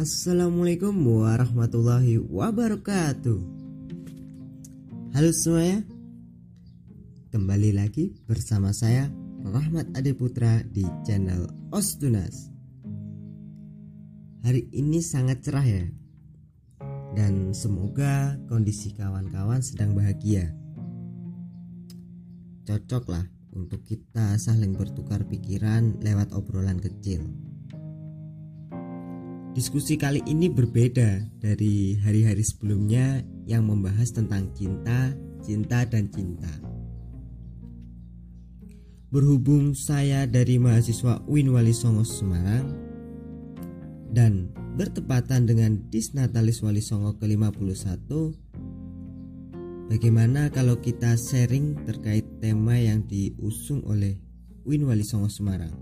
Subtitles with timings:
[0.00, 3.36] Assalamualaikum warahmatullahi wabarakatuh.
[5.12, 5.84] Halo semuanya.
[7.28, 9.12] Kembali lagi bersama saya
[9.44, 12.48] Rahmat Ade Putra di channel Ostunas
[14.40, 15.84] Hari ini sangat cerah ya.
[17.12, 20.48] Dan semoga kondisi kawan-kawan sedang bahagia.
[22.64, 27.49] Cocok lah untuk kita saling bertukar pikiran lewat obrolan kecil.
[29.50, 35.10] Diskusi kali ini berbeda dari hari-hari sebelumnya yang membahas tentang cinta,
[35.42, 36.50] cinta, dan cinta.
[39.10, 42.70] Berhubung saya dari mahasiswa UIN Wali Songo Semarang
[44.14, 48.06] dan bertepatan dengan Disnatalis Wali Songo ke-51
[49.90, 54.14] Bagaimana kalau kita sharing terkait tema yang diusung oleh
[54.62, 55.74] Win Wali Songo Semarang?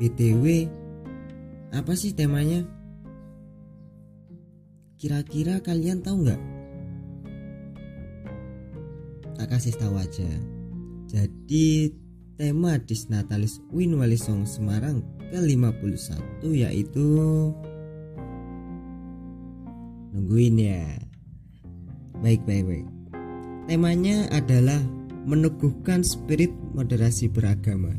[0.00, 0.72] BTW,
[1.72, 2.62] apa sih temanya?
[4.96, 6.42] Kira-kira kalian tahu nggak?
[9.36, 10.30] Tak kasih tahu aja.
[11.06, 11.92] Jadi
[12.36, 17.06] tema Disnatalis Win Wali Songo Semarang ke-51 yaitu
[20.12, 20.84] nungguin ya
[22.16, 22.88] Baik, baik, baik.
[23.68, 24.80] Temanya adalah
[25.28, 27.92] meneguhkan spirit moderasi beragama.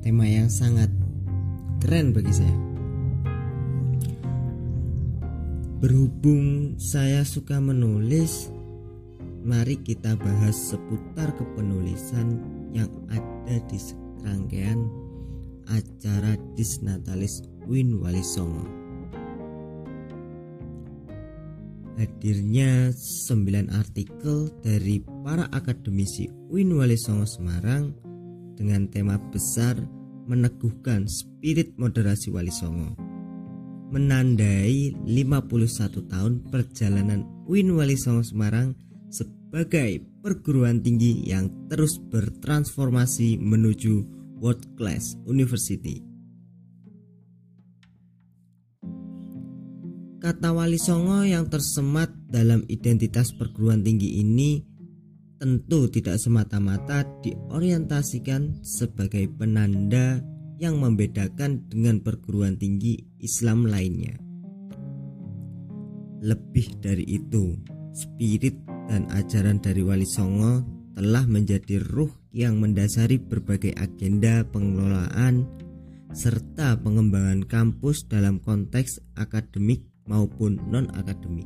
[0.00, 0.88] Tema yang sangat
[1.84, 2.65] keren bagi saya.
[5.76, 8.48] Berhubung saya suka menulis,
[9.44, 12.40] mari kita bahas seputar kepenulisan
[12.72, 14.88] yang ada di serangkaian
[15.68, 18.64] acara Disnatalis Win Wali Songo.
[21.96, 27.96] hadirnya 9 artikel dari para akademisi UIN Wali Songo Semarang
[28.56, 29.80] dengan tema besar
[30.28, 33.05] meneguhkan spirit moderasi Wali Songo
[33.90, 38.74] menandai 51 tahun perjalanan UIN Wali Songo Semarang
[39.08, 44.02] sebagai perguruan tinggi yang terus bertransformasi menuju
[44.42, 46.02] world class university.
[50.18, 54.58] Kata Wali Songo yang tersemat dalam identitas perguruan tinggi ini
[55.38, 60.18] tentu tidak semata-mata diorientasikan sebagai penanda
[60.56, 64.16] yang membedakan dengan perguruan tinggi Islam lainnya.
[66.24, 67.56] Lebih dari itu,
[67.92, 68.56] spirit
[68.88, 70.64] dan ajaran dari Wali Songo
[70.96, 75.44] telah menjadi ruh yang mendasari berbagai agenda pengelolaan
[76.16, 81.44] serta pengembangan kampus dalam konteks akademik maupun non-akademik.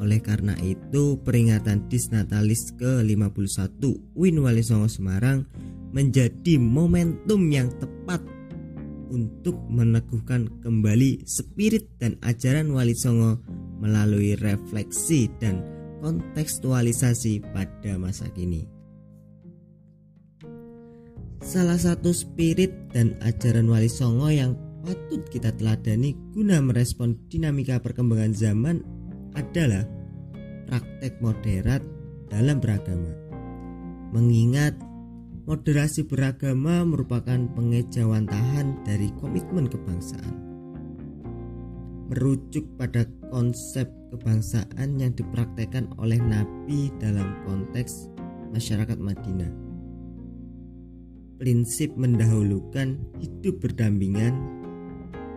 [0.00, 3.84] Oleh karena itu, peringatan Disnatalis ke-51
[4.16, 5.44] Win Wali Songo Semarang
[5.90, 8.22] menjadi momentum yang tepat
[9.10, 13.42] untuk meneguhkan kembali spirit dan ajaran Wali Songo
[13.82, 15.66] melalui refleksi dan
[15.98, 18.64] kontekstualisasi pada masa kini.
[21.42, 24.54] Salah satu spirit dan ajaran Wali Songo yang
[24.86, 28.76] patut kita teladani guna merespon dinamika perkembangan zaman
[29.34, 29.84] adalah
[30.70, 31.82] praktek moderat
[32.30, 33.10] dalam beragama.
[34.14, 34.89] Mengingat
[35.50, 40.38] moderasi beragama merupakan pengejawantahan dari komitmen kebangsaan.
[42.06, 43.02] Merujuk pada
[43.34, 48.14] konsep kebangsaan yang dipraktekkan oleh Nabi dalam konteks
[48.54, 49.50] masyarakat Madinah.
[51.42, 54.30] Prinsip mendahulukan hidup berdampingan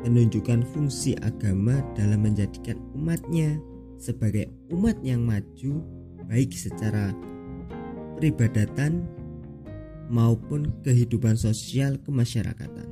[0.06, 3.58] menunjukkan fungsi agama dalam menjadikan umatnya
[3.98, 5.82] sebagai umat yang maju
[6.30, 7.18] baik secara
[8.22, 9.23] peribadatan
[10.12, 12.90] maupun kehidupan sosial kemasyarakatan.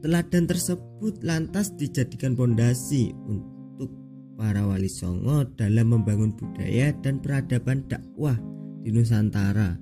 [0.00, 3.92] Teladan tersebut lantas dijadikan pondasi untuk
[4.40, 8.40] para wali songo dalam membangun budaya dan peradaban dakwah
[8.80, 9.76] di Nusantara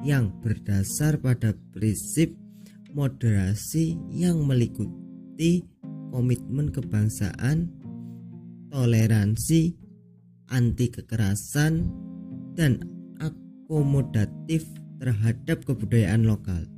[0.00, 2.32] yang berdasar pada prinsip
[2.96, 5.64] moderasi yang meliputi
[6.12, 7.72] komitmen kebangsaan,
[8.68, 9.72] toleransi,
[10.52, 11.88] anti kekerasan,
[12.52, 12.84] dan
[13.72, 14.68] akomodatif
[15.00, 16.68] terhadap kebudayaan lokal.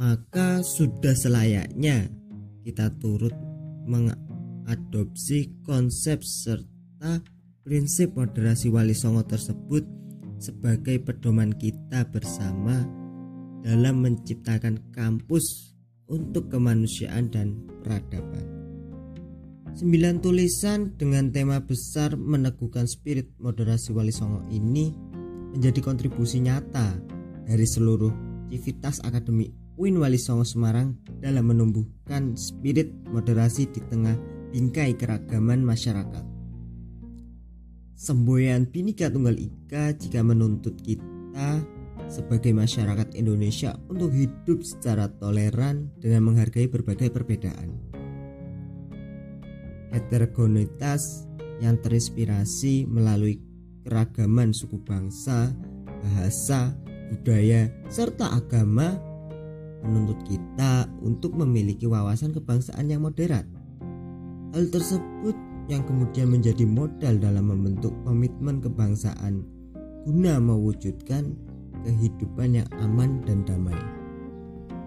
[0.00, 2.08] Maka sudah selayaknya
[2.64, 3.36] kita turut
[3.84, 7.20] mengadopsi konsep serta
[7.60, 9.84] prinsip moderasi wali songo tersebut
[10.40, 12.88] sebagai pedoman kita bersama
[13.60, 15.76] dalam menciptakan kampus
[16.08, 18.61] untuk kemanusiaan dan peradaban.
[19.72, 24.92] Sembilan tulisan dengan tema besar meneguhkan spirit moderasi Wali Songo ini
[25.56, 26.92] menjadi kontribusi nyata
[27.48, 28.12] dari seluruh
[28.52, 29.48] aktivitas akademik
[29.80, 34.12] Win Wali Songo Semarang dalam menumbuhkan spirit moderasi di tengah
[34.52, 36.24] bingkai keragaman masyarakat.
[37.96, 41.64] Semboyan Bhinneka Tunggal Ika jika menuntut kita
[42.12, 48.01] sebagai masyarakat Indonesia untuk hidup secara toleran dengan menghargai berbagai perbedaan.
[49.92, 51.28] Heterogenitas
[51.60, 53.38] yang terinspirasi melalui
[53.84, 55.52] keragaman suku bangsa,
[56.02, 56.74] bahasa,
[57.12, 58.96] budaya, serta agama
[59.82, 63.44] menuntut kita untuk memiliki wawasan kebangsaan yang moderat.
[64.56, 65.34] Hal tersebut
[65.68, 69.46] yang kemudian menjadi modal dalam membentuk komitmen kebangsaan
[70.02, 71.36] guna mewujudkan
[71.86, 73.78] kehidupan yang aman dan damai.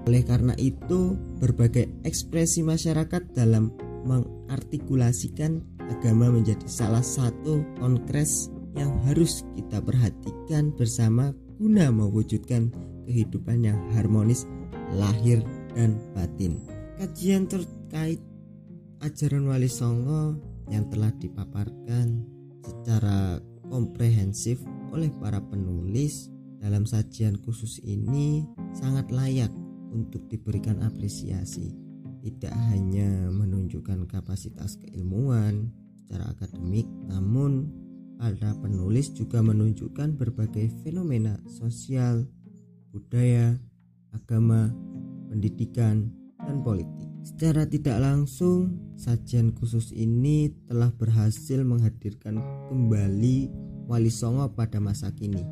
[0.06, 3.74] Oleh karena itu, berbagai ekspresi masyarakat dalam
[4.06, 12.70] mengartikulasikan agama menjadi salah satu konkres yang harus kita perhatikan bersama guna mewujudkan
[13.08, 14.46] kehidupan yang harmonis
[14.94, 15.42] lahir
[15.74, 16.62] dan batin.
[16.96, 18.20] Kajian terkait
[19.04, 20.40] ajaran Wali Songo
[20.72, 22.26] yang telah dipaparkan
[22.66, 29.52] secara komprehensif oleh para penulis dalam sajian khusus ini sangat layak
[29.94, 31.85] untuk diberikan apresiasi.
[32.26, 35.70] Tidak hanya menunjukkan kapasitas keilmuan
[36.02, 37.70] secara akademik, namun
[38.18, 42.26] para penulis juga menunjukkan berbagai fenomena sosial,
[42.90, 43.54] budaya,
[44.10, 44.74] agama,
[45.30, 46.10] pendidikan,
[46.42, 47.06] dan politik.
[47.22, 52.42] Secara tidak langsung, sajian khusus ini telah berhasil menghadirkan
[52.74, 53.54] kembali
[53.86, 55.46] Wali Songo pada masa kini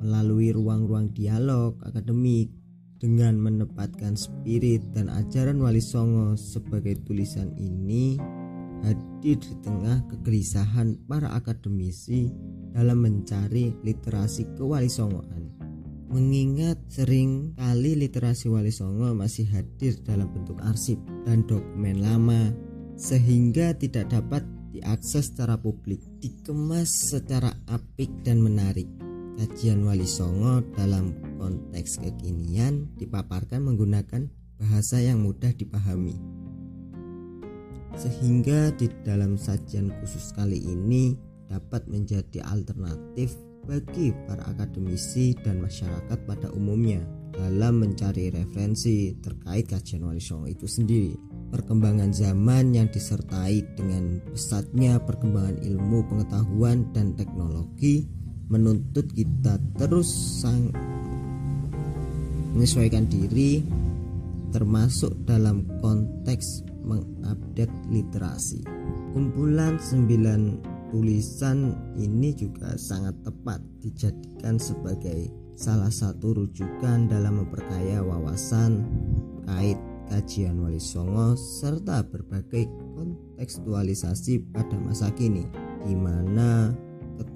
[0.00, 2.52] melalui ruang-ruang dialog akademik
[2.96, 8.16] dengan menempatkan spirit dan ajaran Wali Songo sebagai tulisan ini
[8.84, 12.32] hadir di tengah kegelisahan para akademisi
[12.72, 15.46] dalam mencari literasi kewalisongoan
[16.06, 20.96] mengingat sering kali literasi Wali Songo masih hadir dalam bentuk arsip
[21.26, 22.54] dan dokumen lama
[22.96, 28.88] sehingga tidak dapat diakses secara publik dikemas secara apik dan menarik.
[29.36, 36.16] Kajian Wali Songo dalam konteks kekinian dipaparkan menggunakan bahasa yang mudah dipahami
[37.96, 41.16] sehingga di dalam sajian khusus kali ini
[41.48, 43.32] dapat menjadi alternatif
[43.66, 47.02] bagi para akademisi dan masyarakat pada umumnya
[47.34, 51.18] dalam mencari referensi terkait kajian Wali Songo itu sendiri.
[51.50, 58.06] Perkembangan zaman yang disertai dengan pesatnya perkembangan ilmu pengetahuan dan teknologi
[58.46, 60.06] menuntut kita terus
[60.42, 60.70] sang
[62.56, 63.60] menyesuaikan diri
[64.48, 68.64] termasuk dalam konteks mengupdate literasi.
[69.12, 78.88] Kumpulan 9 tulisan ini juga sangat tepat dijadikan sebagai salah satu rujukan dalam memperkaya wawasan
[79.44, 79.76] kait
[80.08, 85.44] kajian Wali Songo serta berbagai kontekstualisasi pada masa kini
[85.84, 86.72] di mana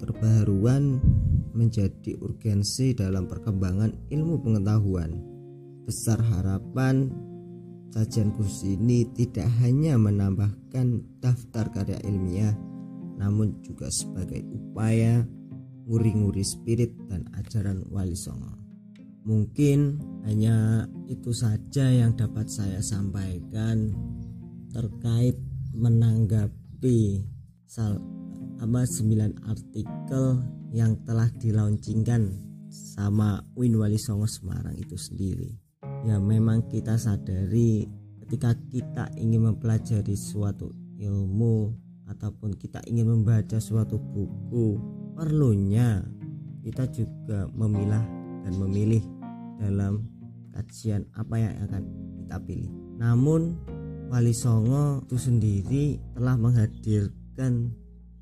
[0.01, 0.97] keterbaruan
[1.53, 5.13] menjadi urgensi dalam perkembangan ilmu pengetahuan.
[5.85, 7.13] Besar harapan
[7.93, 12.57] sajian khusus ini tidak hanya menambahkan daftar karya ilmiah
[13.21, 15.21] namun juga sebagai upaya
[15.85, 18.57] nguri-nguri spirit dan ajaran Wali Songo.
[19.21, 23.93] Mungkin hanya itu saja yang dapat saya sampaikan
[24.73, 25.37] terkait
[25.77, 27.21] menanggapi
[28.61, 30.25] apa 9 artikel
[30.69, 32.29] yang telah dilaunchingkan
[32.69, 35.49] sama Win Wali Songo Semarang itu sendiri.
[36.05, 37.89] Ya memang kita sadari
[38.21, 40.69] ketika kita ingin mempelajari suatu
[41.01, 41.73] ilmu
[42.07, 44.77] ataupun kita ingin membaca suatu buku
[45.17, 46.05] perlunya
[46.61, 48.05] kita juga memilah
[48.45, 49.01] dan memilih
[49.57, 50.05] dalam
[50.53, 51.83] kajian apa yang akan
[52.23, 53.57] kita pilih namun
[54.11, 57.71] Wali Songo itu sendiri telah menghadirkan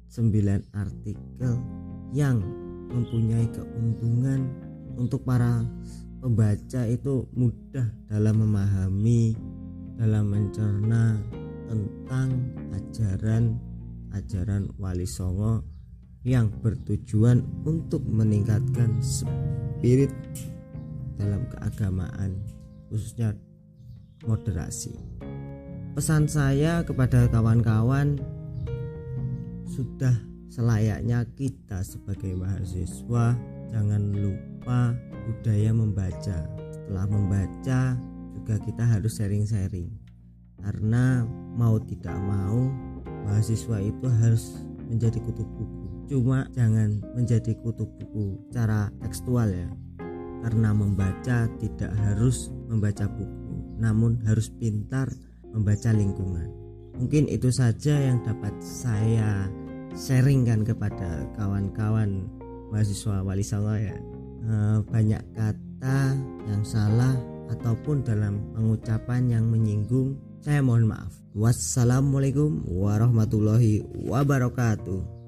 [0.09, 1.53] 9 artikel
[2.09, 2.41] yang
[2.89, 4.49] mempunyai keuntungan
[4.97, 5.61] untuk para
[6.19, 9.37] pembaca itu mudah dalam memahami
[9.95, 11.15] dalam mencerna
[11.69, 12.29] tentang
[12.73, 13.55] ajaran
[14.17, 15.61] ajaran Wali Songo
[16.25, 20.11] yang bertujuan untuk meningkatkan spirit
[21.15, 22.35] dalam keagamaan
[22.89, 23.37] khususnya
[24.25, 24.97] moderasi.
[25.93, 28.19] Pesan saya kepada kawan-kawan
[29.69, 30.17] sudah
[30.49, 33.37] selayaknya kita sebagai mahasiswa
[33.69, 34.97] jangan lupa
[35.29, 36.49] budaya membaca.
[36.73, 37.93] Setelah membaca
[38.33, 39.93] juga kita harus sharing-sharing.
[40.59, 41.23] Karena
[41.53, 42.67] mau tidak mau
[43.29, 49.69] mahasiswa itu harus menjadi kutub buku cuma jangan menjadi kutub buku secara tekstual ya
[50.41, 55.11] karena membaca tidak harus membaca buku, namun harus pintar
[55.51, 56.58] membaca lingkungan.
[56.99, 59.47] Mungkin itu saja yang dapat saya
[59.95, 62.27] sharingkan kepada kawan-kawan
[62.69, 63.95] mahasiswa Wali Songo ya.
[64.43, 65.99] E, banyak kata
[66.51, 67.15] yang salah
[67.49, 71.15] ataupun dalam pengucapan yang menyinggung, saya mohon maaf.
[71.31, 75.18] Wassalamualaikum warahmatullahi wabarakatuh.